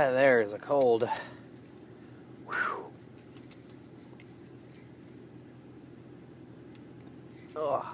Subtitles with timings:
[0.00, 1.10] Ah, there is a cold.
[2.46, 2.84] Whew.
[7.56, 7.84] Ugh.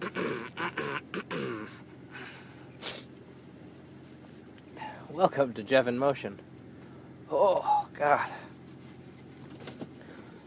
[5.10, 6.38] Welcome to Jeff in Motion.
[8.00, 8.26] God.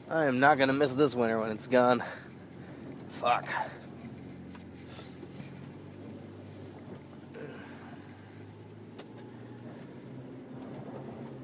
[0.09, 2.03] I am not going to miss this winter when it's gone.
[3.21, 3.45] Fuck.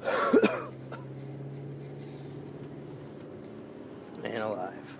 [4.23, 4.97] Man alive.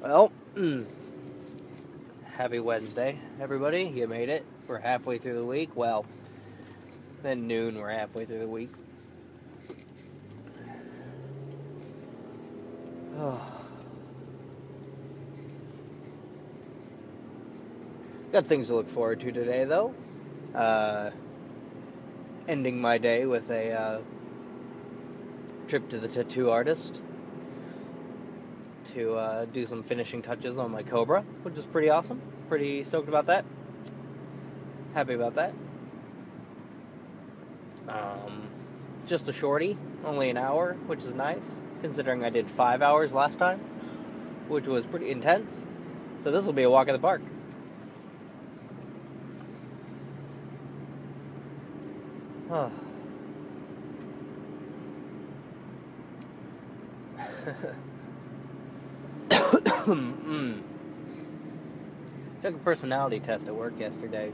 [0.00, 0.86] Well, mm,
[2.32, 3.82] happy Wednesday, everybody.
[3.94, 4.46] You made it.
[4.66, 5.76] We're halfway through the week.
[5.76, 6.06] Well,
[7.22, 8.70] then noon, we're halfway through the week.
[18.32, 19.94] Got things to look forward to today, though.
[20.54, 21.10] Uh,
[22.48, 24.00] ending my day with a uh,
[25.68, 27.00] trip to the tattoo artist
[28.92, 32.20] to uh, do some finishing touches on my Cobra, which is pretty awesome.
[32.48, 33.44] Pretty stoked about that.
[34.94, 35.52] Happy about that.
[37.88, 38.48] Um,
[39.06, 41.44] just a shorty, only an hour, which is nice,
[41.84, 43.58] considering I did five hours last time,
[44.48, 45.52] which was pretty intense.
[46.22, 47.20] So this will be a walk in the park.
[52.50, 52.70] Oh.
[59.86, 60.62] mm.
[62.42, 64.32] Took a personality test at work yesterday.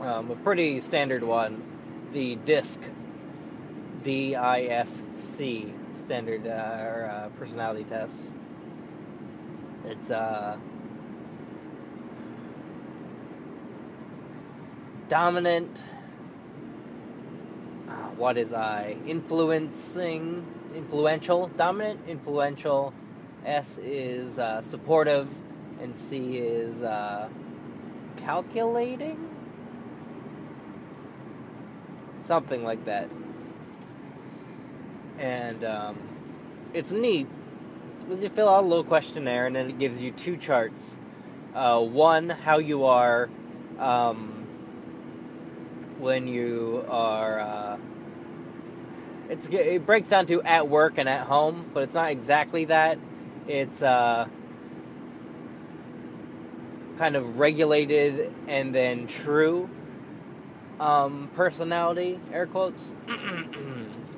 [0.00, 1.62] Um, a pretty standard one,
[2.12, 2.80] the DISC,
[4.02, 8.22] D I S C, standard uh, or, uh, personality test.
[9.84, 10.56] It's uh,
[15.08, 15.82] dominant.
[17.88, 18.96] Uh, what is I?
[19.06, 22.94] Influencing, influential, dominant, influential.
[23.44, 25.28] S is uh, supportive,
[25.80, 27.28] and C is uh,
[28.18, 29.28] calculating
[32.22, 33.08] something like that.
[35.20, 35.98] And um,
[36.74, 37.28] it's neat
[38.18, 40.82] you fill out a little questionnaire, and then it gives you two charts.
[41.54, 43.30] Uh, one, how you are
[43.78, 44.46] um,
[45.98, 47.40] when you are.
[47.40, 47.78] Uh,
[49.28, 52.98] it breaks down to at work and at home, but it's not exactly that.
[53.46, 54.26] It's uh,
[56.98, 59.70] kind of regulated and then true
[60.80, 62.82] um, personality, air quotes.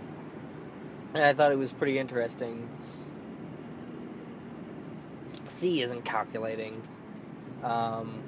[1.14, 2.68] and I thought it was pretty interesting.
[5.48, 6.82] C isn't calculating.
[7.62, 8.22] Um,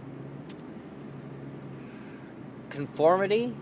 [2.70, 3.54] conformity,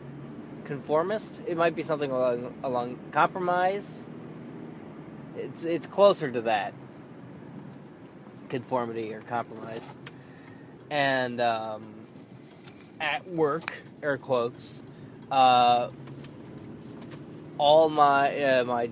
[0.65, 1.41] conformist.
[1.47, 3.99] It might be something along, along compromise.
[5.37, 6.75] It's it's closer to that.
[8.49, 9.81] Conformity or compromise,
[10.91, 11.95] and um,
[13.01, 14.83] at work air quotes,
[15.31, 15.89] uh,
[17.57, 18.91] all my uh, my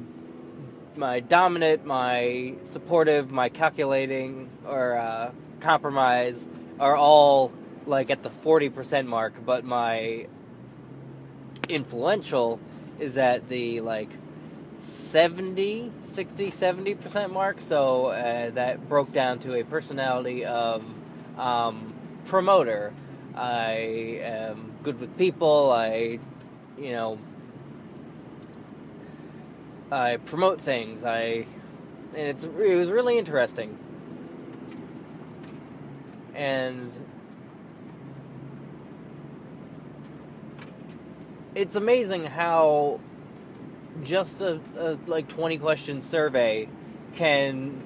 [1.01, 6.47] my dominant, my supportive, my calculating, or uh, compromise
[6.79, 7.53] are all
[7.87, 10.27] like at the forty percent mark, but my
[11.69, 12.61] influential
[13.01, 14.11] is at the like
[14.81, 20.83] 70 60 70% mark so uh, that broke down to a personality of
[21.39, 21.95] um,
[22.25, 22.93] promoter
[23.37, 23.73] i
[24.23, 25.71] am good with people.
[25.71, 26.19] I,
[26.79, 27.19] you know,
[29.91, 31.05] I promote things.
[31.05, 31.47] I,
[32.15, 33.79] and it's it was really interesting.
[36.35, 36.93] And
[41.55, 43.01] it's amazing how
[44.03, 46.69] just a, a like 20 question survey
[47.15, 47.83] can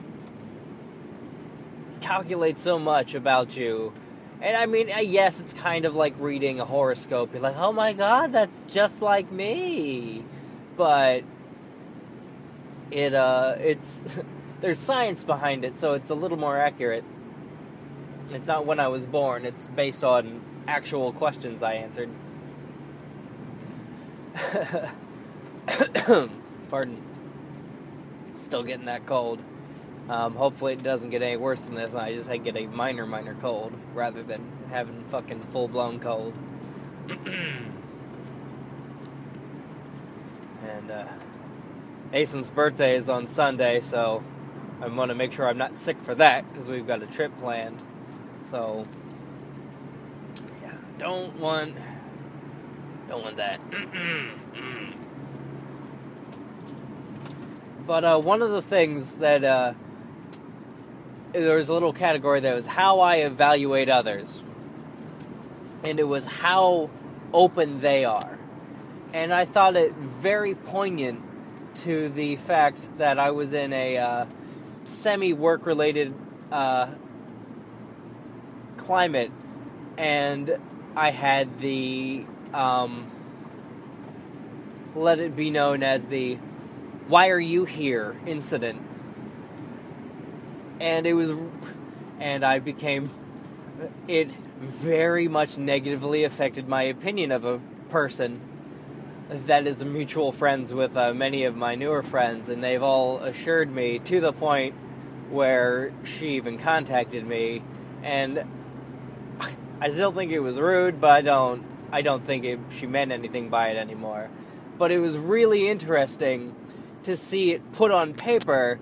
[2.01, 3.93] calculate so much about you
[4.45, 7.33] and I mean, yes, it's kind of like reading a horoscope.
[7.33, 10.23] You're like, oh my god, that's just like me.
[10.77, 11.25] But
[12.95, 14.01] it uh it's
[14.61, 17.05] there's science behind it, so it's a little more accurate.
[18.31, 19.45] It's not when I was born.
[19.45, 22.09] It's based on actual questions I answered.
[26.71, 27.03] Pardon.
[28.37, 29.41] Still getting that cold.
[30.09, 33.07] Um, hopefully, it doesn't get any worse than this, I just had get a minor,
[33.07, 36.35] minor cold rather than having fucking full blown cold.
[37.09, 37.71] and
[40.91, 41.07] uh,
[42.15, 44.23] Asen's birthday is on Sunday, so
[44.81, 47.37] I want to make sure I'm not sick for that because we've got a trip
[47.39, 47.83] planned.
[48.53, 48.87] So,
[50.63, 51.77] yeah, don't want,
[53.09, 53.61] don't want that.
[57.85, 59.75] but uh, one of the things that uh,
[61.33, 64.45] there was a little category that was how I evaluate others,
[65.83, 66.91] and it was how
[67.33, 68.39] open they are,
[69.13, 71.21] and I thought it very poignant
[71.77, 74.27] to the fact that I was in a uh,
[74.85, 76.15] semi work related
[76.51, 76.89] uh,
[78.77, 79.31] climate,
[79.97, 80.59] and
[80.97, 83.11] I had the um,
[84.95, 86.37] let it be known as the
[87.09, 88.81] "Why are you here?" incident,
[90.81, 91.33] and it was,
[92.21, 93.11] and I became
[94.07, 97.61] it very much negatively affected my opinion of a
[97.91, 98.41] person
[99.29, 103.71] that is mutual friends with uh, many of my newer friends, and they've all assured
[103.71, 104.75] me to the point
[105.31, 107.63] where she even contacted me,
[108.03, 108.45] and
[109.81, 113.13] I still think it was rude, but I don't I don't think it, she meant
[113.13, 114.29] anything by it anymore.
[114.79, 116.55] But it was really interesting
[117.05, 118.81] to see it put on paper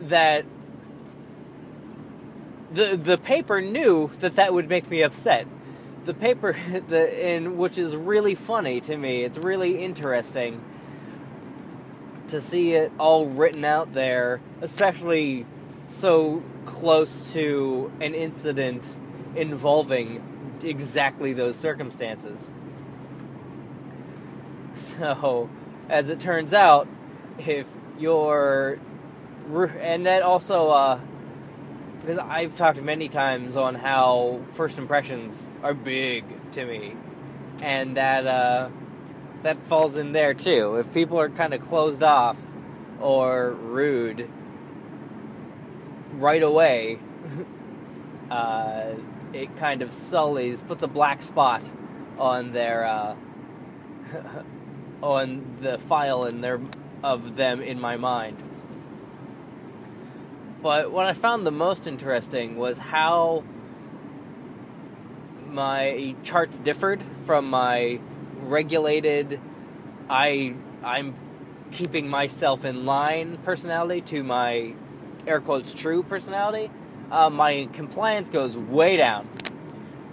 [0.00, 0.44] that
[2.72, 5.46] the the paper knew that that would make me upset.
[6.04, 6.56] The paper,
[6.88, 9.24] the in which is really funny to me.
[9.24, 10.62] It's really interesting
[12.28, 15.46] to see it all written out there, especially
[15.88, 18.84] so close to an incident
[19.36, 22.48] involving exactly those circumstances.
[24.74, 25.50] So,
[25.90, 26.88] as it turns out,
[27.38, 27.66] if
[27.98, 28.78] you're.
[29.78, 31.00] And that also, uh,
[32.02, 36.96] because I've talked many times on how first impressions are big to me,
[37.62, 38.70] and that, uh,
[39.44, 40.76] that falls in there too.
[40.76, 42.40] If people are kind of closed off
[43.00, 44.28] or rude
[46.14, 46.98] right away,
[48.30, 48.94] uh,
[49.32, 51.62] it kind of sullies, puts a black spot
[52.18, 53.16] on their uh,
[55.02, 56.60] on the file in their
[57.04, 58.51] of them in my mind.
[60.62, 63.44] But what I found the most interesting was how
[65.48, 68.00] my charts differed from my
[68.40, 69.40] regulated
[70.08, 71.14] I I'm
[71.72, 74.74] keeping myself in line personality to my
[75.26, 76.70] air quotes true personality
[77.12, 79.28] uh, my compliance goes way down.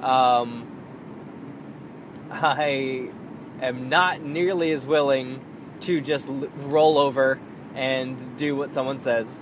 [0.02, 0.68] Um,
[2.30, 3.10] I
[3.62, 5.40] am not nearly as willing
[5.82, 7.40] to just roll over
[7.74, 9.34] and do what someone says.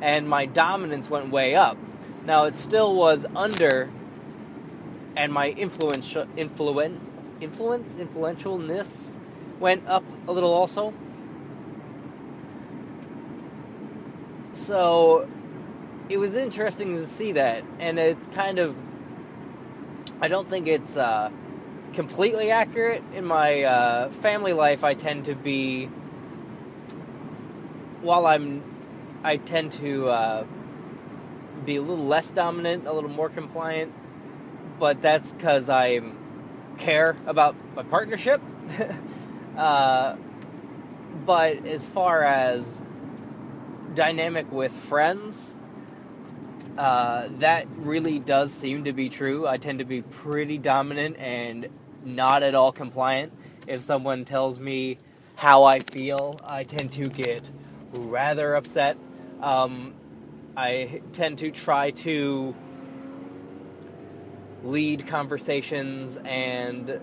[0.00, 1.78] And my dominance went way up.
[2.24, 3.90] Now, it still was under,
[5.16, 6.98] and my influence, influen,
[7.40, 9.12] influence, influentialness
[9.60, 10.94] went up a little also.
[14.52, 15.28] So,
[16.08, 18.76] it was interesting to see that, and it's kind of.
[20.20, 21.30] I don't think it's uh,
[21.92, 23.02] completely accurate.
[23.14, 25.86] In my uh, family life, I tend to be.
[28.00, 28.73] While I'm.
[29.24, 30.46] I tend to uh,
[31.64, 33.92] be a little less dominant, a little more compliant,
[34.78, 36.02] but that's because I
[36.78, 38.40] care about my partnership.
[39.56, 40.16] Uh,
[41.24, 42.64] but as far as
[43.94, 45.56] dynamic with friends,
[46.76, 49.46] uh, that really does seem to be true.
[49.46, 51.68] I tend to be pretty dominant and
[52.04, 53.32] not at all compliant.
[53.68, 54.98] If someone tells me
[55.36, 57.48] how I feel, I tend to get
[57.92, 58.96] rather upset.
[59.44, 59.92] Um,
[60.56, 62.54] I tend to try to
[64.62, 66.98] lead conversations and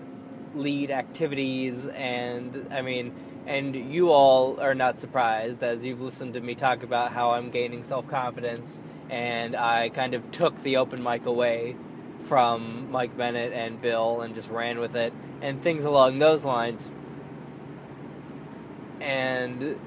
[0.56, 3.14] lead activities, and I mean,
[3.46, 7.50] and you all are not surprised as you've listened to me talk about how I'm
[7.50, 11.76] gaining self confidence and I kind of took the open mic away
[12.24, 16.90] from Mike Bennett and Bill and just ran with it and things along those lines.
[19.00, 19.78] And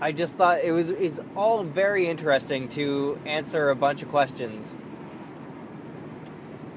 [0.00, 4.72] I just thought it was it's all very interesting to answer a bunch of questions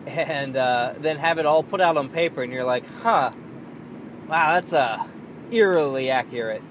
[0.08, 3.32] and uh, then have it all put out on paper and you're like, huh,
[4.28, 5.06] wow, that's uh,
[5.52, 6.64] eerily accurate.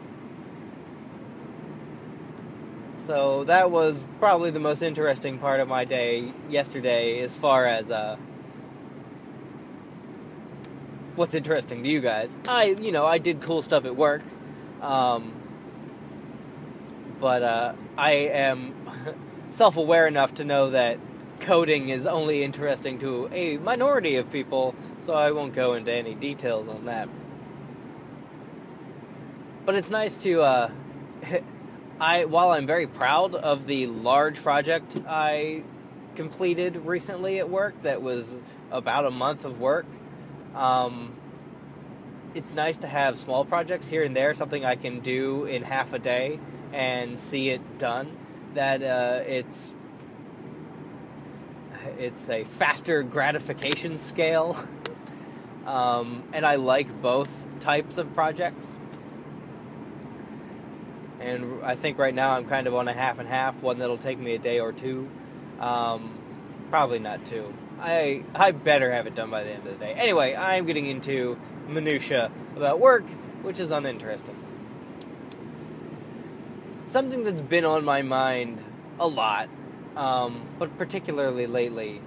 [3.09, 7.91] So that was probably the most interesting part of my day yesterday, as far as
[7.91, 8.17] uh,
[11.17, 12.37] what's interesting to you guys.
[12.47, 14.23] I, you know, I did cool stuff at work,
[14.83, 15.33] um,
[17.21, 18.75] but uh, I am
[19.51, 20.99] self-aware enough to know that
[21.41, 26.15] coding is only interesting to a minority of people, so I won't go into any
[26.15, 27.09] details on that.
[29.65, 30.71] But it's nice to, uh,
[32.01, 35.63] I while I'm very proud of the large project I
[36.15, 38.27] completed recently at work, that was
[38.71, 39.87] about a month of work.
[40.55, 41.18] Um,
[42.39, 45.93] it's nice to have small projects here and there, something I can do in half
[45.93, 46.39] a day
[46.73, 48.17] and see it done.
[48.55, 49.73] That uh, it's
[51.99, 54.57] it's a faster gratification scale,
[55.67, 57.29] um, and I like both
[57.59, 58.69] types of projects.
[61.19, 63.99] And I think right now I'm kind of on a half and half, one that'll
[63.99, 65.09] take me a day or two.
[65.59, 66.17] Um,
[66.71, 67.53] probably not two.
[67.81, 69.93] I I better have it done by the end of the day.
[69.95, 71.37] Anyway, I'm getting into
[71.69, 73.05] minutia about work,
[73.43, 74.37] which is uninteresting.
[76.89, 78.59] Something that's been on my mind
[78.99, 79.49] a lot,
[79.97, 82.01] um, but particularly lately,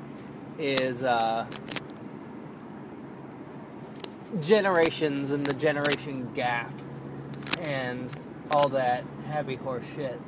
[0.57, 1.45] is uh,
[4.39, 6.73] generations and the generation gap
[7.59, 8.09] and
[8.51, 10.19] all that happy horse shit.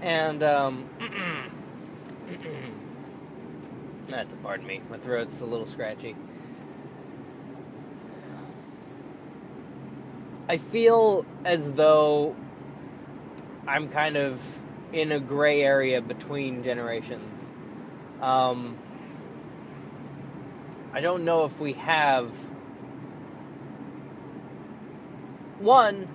[0.00, 0.88] And um,
[4.42, 6.16] pardon me, my throat's a little scratchy.
[10.48, 12.36] I feel as though
[13.66, 14.40] I'm kind of
[14.92, 17.46] in a gray area between generations.
[18.20, 18.76] Um,
[20.92, 22.30] I don't know if we have.
[25.58, 26.08] One,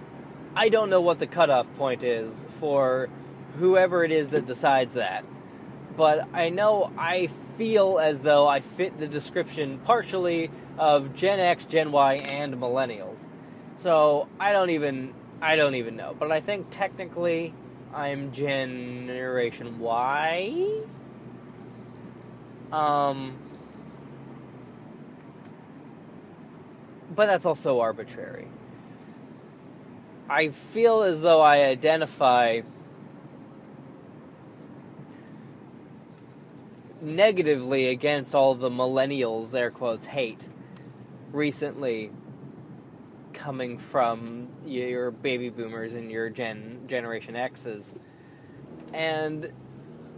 [0.55, 3.09] I don't know what the cutoff point is for
[3.57, 5.23] whoever it is that decides that
[5.97, 11.65] but I know I feel as though I fit the description partially of Gen X,
[11.65, 13.25] Gen Y, and millennials.
[13.77, 17.53] So I don't even I don't even know, but I think technically
[17.93, 20.81] I'm Generation Y.
[22.71, 23.37] Um,
[27.15, 28.47] but that's also arbitrary.
[30.29, 32.61] I feel as though I identify
[36.99, 40.45] negatively against all the millennials, air quotes, hate
[41.31, 42.11] recently
[43.37, 47.93] coming from your baby boomers and your gen generation X's.
[48.93, 49.51] And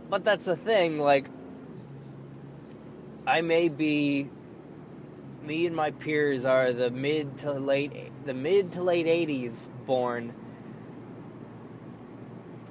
[0.09, 1.25] but that's the thing, like
[3.27, 4.29] I may be
[5.43, 10.33] me and my peers are the mid to late the mid to late 80s born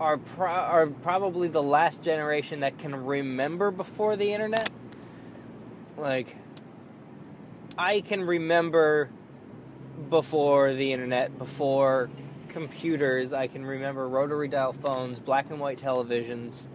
[0.01, 4.71] are pro- are probably the last generation that can remember before the internet.
[5.97, 6.37] Like
[7.77, 9.11] I can remember
[10.11, 12.11] before the internet, before
[12.49, 16.67] computers, I can remember rotary dial phones, black and white televisions.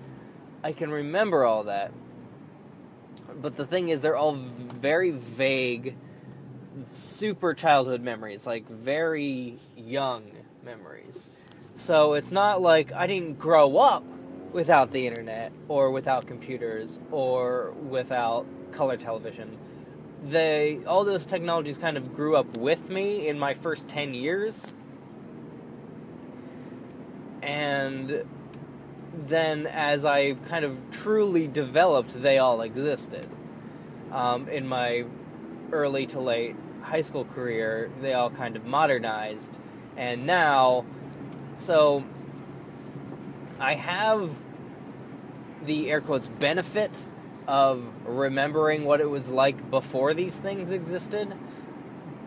[0.63, 1.91] I can remember all that.
[3.41, 5.95] But the thing is they're all very vague
[6.95, 10.31] super childhood memories, like very young
[10.63, 11.25] memories.
[11.75, 14.03] So it's not like I didn't grow up
[14.51, 19.57] without the internet or without computers or without color television.
[20.23, 24.61] They all those technologies kind of grew up with me in my first 10 years.
[27.41, 28.23] And
[29.13, 33.27] then as I kind of truly developed, they all existed.
[34.11, 35.05] Um, in my
[35.71, 39.51] early to late high school career, they all kind of modernized.
[39.97, 40.85] And now
[41.59, 42.03] so
[43.59, 44.29] I have
[45.65, 46.91] the air quotes benefit
[47.47, 51.33] of remembering what it was like before these things existed,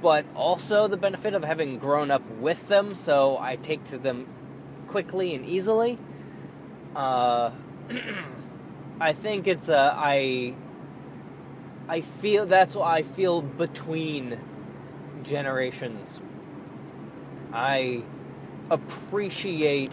[0.02, 4.26] but also the benefit of having grown up with them, so I take to them
[4.86, 5.98] quickly and easily.
[6.94, 7.50] Uh,
[9.00, 10.54] I think it's a I.
[11.88, 14.40] I feel that's what I feel between
[15.22, 16.20] generations.
[17.52, 18.02] I
[18.70, 19.92] appreciate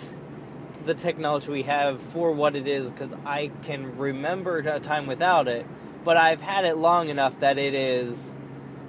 [0.86, 5.48] the technology we have for what it is because I can remember a time without
[5.48, 5.66] it,
[6.04, 8.32] but I've had it long enough that it is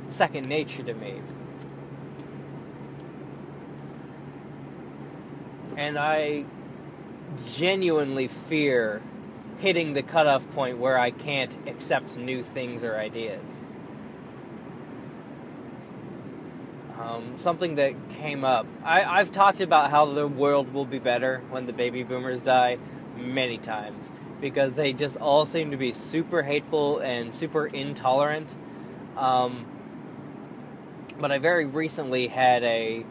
[0.09, 1.21] second nature to me.
[5.77, 6.45] And I
[7.47, 9.03] genuinely fear
[9.59, 13.59] hitting the cutoff point where I can't accept new things or ideas.
[17.04, 18.66] Um, something that came up.
[18.82, 22.78] I, I've talked about how the world will be better when the baby boomers die,
[23.16, 28.49] many times because they just all seem to be super hateful and super intolerant.
[29.16, 29.66] Um,
[31.18, 33.06] but I very recently had a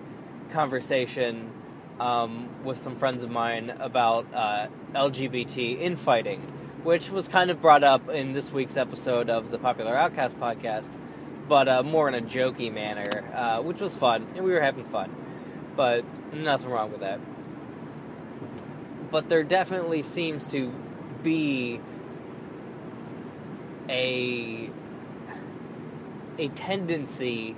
[0.52, 1.52] conversation
[2.00, 6.42] um, with some friends of mine about uh, LGBT infighting,
[6.84, 10.88] which was kind of brought up in this week's episode of the Popular Outcast podcast,
[11.48, 14.86] but uh, more in a jokey manner, uh, which was fun, and we were having
[14.86, 15.14] fun.
[15.76, 17.20] But nothing wrong with that.
[19.12, 20.74] But there definitely seems to
[21.22, 21.80] be
[23.90, 24.70] a
[26.38, 27.56] a tendency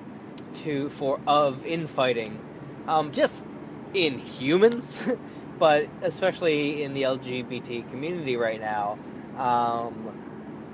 [0.54, 2.40] to for of infighting,
[2.88, 3.46] um, just
[3.94, 5.04] in humans,
[5.60, 8.98] but especially in the LGBT community right now.
[9.38, 10.22] Um,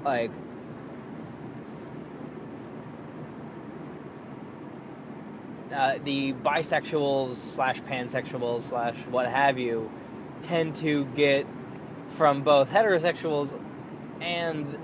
[0.04, 0.32] like
[5.74, 9.92] uh, the bisexuals slash pansexuals slash what have you
[10.42, 11.46] tend to get
[12.10, 13.58] from both heterosexuals
[14.20, 14.78] and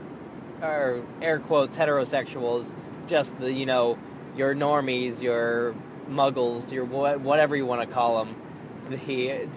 [0.61, 2.67] or air quotes heterosexuals
[3.07, 3.97] just the you know
[4.35, 5.75] your normies your
[6.09, 8.35] muggles your whatever you want to call them
[8.89, 9.47] the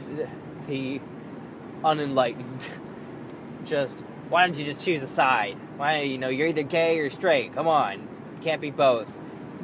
[0.67, 1.01] the
[1.85, 2.67] unenlightened.
[3.65, 5.59] Just why don't you just choose a side?
[5.77, 8.09] Why you know you're either gay or straight come on.
[8.41, 9.09] Can't be both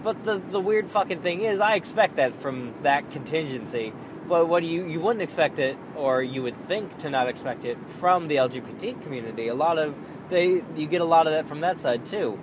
[0.06, 3.92] but the the weird fucking thing is i expect that from that contingency
[4.28, 7.78] but what you you wouldn't expect it, or you would think to not expect it
[8.00, 9.48] from the LGBT community.
[9.48, 9.94] A lot of
[10.28, 12.38] they you get a lot of that from that side too.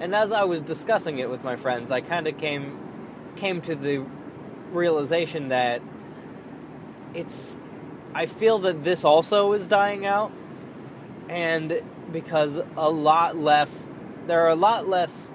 [0.00, 2.78] And as I was discussing it with my friends, I kind of came
[3.36, 4.04] came to the
[4.72, 5.82] realization that
[7.12, 7.56] it's
[8.14, 10.32] I feel that this also is dying out
[11.28, 13.84] and because a lot less
[14.26, 15.30] there are a lot less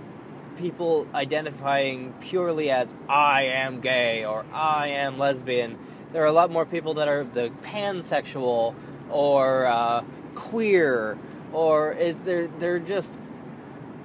[0.60, 5.80] people identifying purely as I am gay or I am lesbian.
[6.12, 8.76] There are a lot more people that are the pansexual
[9.10, 10.04] or uh,
[10.36, 11.18] queer
[11.54, 13.14] or it, they're they're just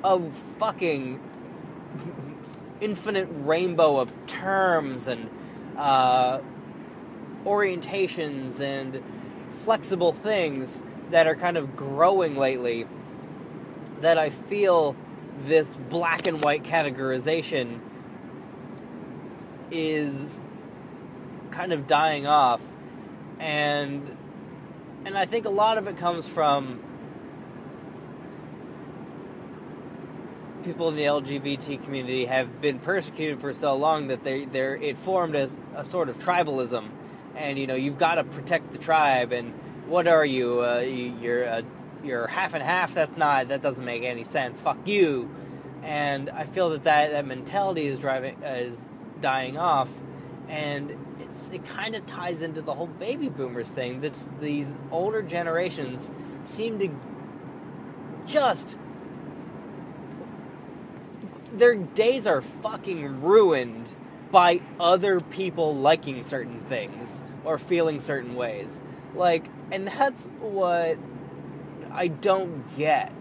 [0.05, 0.21] a
[0.59, 1.21] fucking
[2.81, 5.29] infinite rainbow of terms and
[5.77, 6.38] uh,
[7.45, 9.03] orientations and
[9.64, 12.87] flexible things that are kind of growing lately
[14.01, 14.95] that I feel
[15.42, 17.81] this black and white categorization
[19.70, 20.40] is
[21.51, 22.61] kind of dying off.
[23.38, 24.16] And
[25.05, 26.83] and I think a lot of it comes from
[30.64, 34.97] people in the LGBT community have been persecuted for so long that they they're it
[34.97, 36.88] formed as a sort of tribalism.
[37.35, 39.53] And you know you've got to protect the tribe and
[39.87, 40.62] what are you?
[40.62, 41.62] Uh, you're a
[42.05, 42.95] you're half and half.
[42.95, 43.49] That's not.
[43.49, 44.61] That doesn't make any sense.
[44.61, 45.31] Fuck you.
[45.83, 48.79] And I feel that that, that mentality is driving is
[49.21, 49.88] dying off,
[50.49, 54.01] and it's it kind of ties into the whole baby boomers thing.
[54.01, 56.11] That these older generations
[56.45, 56.88] seem to
[58.27, 58.79] just
[61.53, 63.88] their days are fucking ruined
[64.31, 68.81] by other people liking certain things or feeling certain ways.
[69.14, 70.99] Like, and that's what
[71.94, 73.12] I don't get.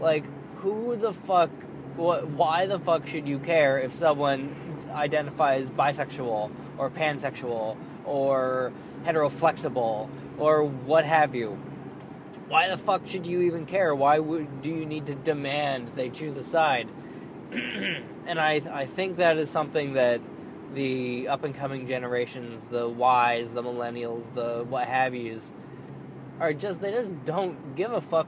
[0.00, 0.24] Like,
[0.56, 1.50] who the fuck?
[1.96, 2.28] What?
[2.28, 4.56] Why the fuck should you care if someone
[4.90, 8.72] identifies bisexual or pansexual or
[9.04, 11.58] heteroflexible or what have you?
[12.48, 13.94] Why the fuck should you even care?
[13.94, 16.88] Why would do you need to demand they choose a side?
[17.52, 20.20] and I I think that is something that
[20.74, 25.50] the up and coming generations, the Ys, the millennials, the what have yous,
[26.42, 28.26] are just they just don't give a fuck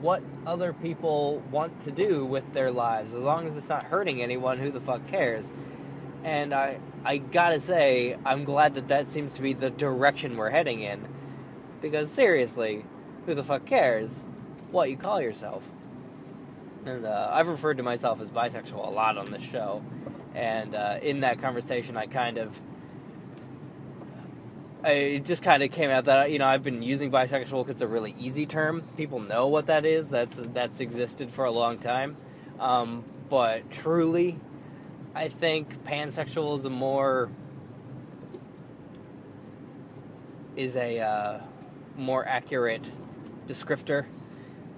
[0.00, 4.22] what other people want to do with their lives as long as it's not hurting
[4.22, 5.52] anyone who the fuck cares?
[6.24, 10.48] And i i gotta say i'm glad that that seems to be the direction we're
[10.48, 11.06] heading in.
[11.82, 12.86] Because seriously
[13.26, 14.22] who the fuck cares
[14.70, 15.62] what you call yourself?
[16.86, 19.84] And uh, i've referred to myself as bisexual a lot on this show.
[20.34, 22.58] And uh, in that conversation i kind of
[24.84, 27.82] it just kind of came out that you know I've been using bisexual because it's
[27.82, 28.82] a really easy term.
[28.96, 30.08] People know what that is.
[30.08, 32.16] That's that's existed for a long time.
[32.58, 34.38] Um, but truly,
[35.14, 37.30] I think pansexual is a more
[40.56, 41.40] is a uh,
[41.96, 42.90] more accurate
[43.46, 44.06] descriptor,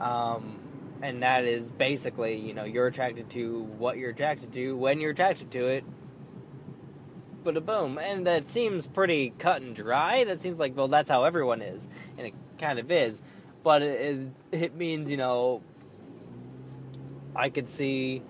[0.00, 0.58] um,
[1.02, 5.12] and that is basically you know you're attracted to what you're attracted to when you're
[5.12, 5.84] attracted to it
[7.44, 7.98] but a boom.
[7.98, 10.24] And that seems pretty cut and dry.
[10.24, 11.86] That seems like, well, that's how everyone is.
[12.18, 13.20] And it kind of is.
[13.62, 15.62] But it, it, means, you know,
[17.36, 18.22] I could see.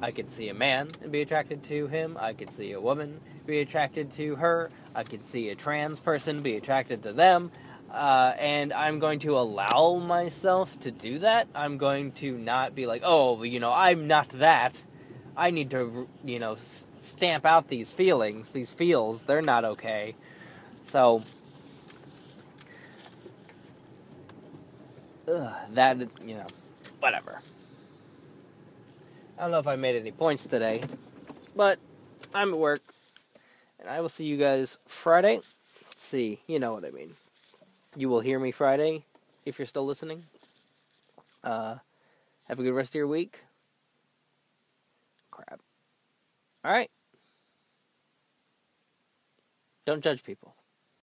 [0.00, 2.18] I could see a man and be attracted to him.
[2.20, 4.68] I could see a woman be attracted to her.
[4.96, 7.52] I could see a trans person be attracted to them.
[7.88, 11.46] Uh, and I'm going to allow myself to do that.
[11.54, 14.82] I'm going to not be like, oh, you know, I'm not that.
[15.36, 16.56] I need to, you know,
[17.02, 19.24] stamp out these feelings, these feels.
[19.24, 20.14] They're not okay.
[20.84, 21.22] So,
[25.28, 26.46] ugh, that, you know,
[27.00, 27.40] whatever.
[29.38, 30.82] I don't know if I made any points today,
[31.56, 31.78] but
[32.32, 32.80] I'm at work,
[33.80, 35.40] and I will see you guys Friday.
[35.84, 37.16] Let's see, you know what I mean.
[37.96, 39.04] You will hear me Friday
[39.44, 40.24] if you're still listening.
[41.42, 41.76] Uh,
[42.44, 43.40] have a good rest of your week.
[45.30, 45.60] Crap.
[46.64, 46.90] All right.
[49.86, 50.54] Don't judge people.